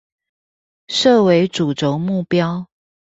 [0.87, 2.65] 設為主軸目標